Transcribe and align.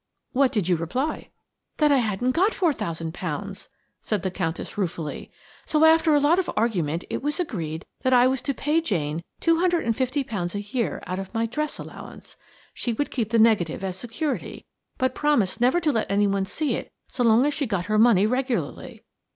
"What 0.31 0.51
did 0.51 0.67
you 0.67 0.77
reply?" 0.77 1.29
"That 1.77 1.91
I 1.91 1.97
hadn't 1.97 2.31
got 2.31 2.55
four 2.55 2.73
thousand 2.73 3.13
pounds," 3.13 3.69
said 4.01 4.23
the 4.23 4.31
Countess 4.31 4.75
ruefully; 4.75 5.31
"so 5.67 5.85
after 5.85 6.15
a 6.15 6.19
lot 6.19 6.39
of 6.39 6.49
argument 6.57 7.05
it 7.11 7.21
was 7.21 7.39
agreed 7.39 7.85
that 8.01 8.11
I 8.11 8.25
was 8.25 8.41
to 8.41 8.53
pay 8.55 8.81
Jane 8.81 9.23
two 9.39 9.59
hundred 9.59 9.85
and 9.85 9.95
fifty 9.95 10.23
pounds 10.23 10.55
a 10.55 10.61
year 10.61 11.03
out 11.05 11.19
of 11.19 11.31
my 11.35 11.45
dress 11.45 11.77
allowance. 11.77 12.35
She 12.73 12.93
would 12.93 13.11
keep 13.11 13.29
the 13.29 13.37
negative 13.37 13.83
as 13.83 13.95
security, 13.95 14.65
but 14.97 15.13
promised 15.13 15.61
never 15.61 15.79
to 15.79 15.91
let 15.91 16.09
anyone 16.09 16.45
see 16.45 16.73
it 16.73 16.91
so 17.07 17.23
long 17.23 17.45
as 17.45 17.53
she 17.53 17.67
got 17.67 17.85
her 17.85 17.99
money 17.99 18.25
regularly. 18.25 19.03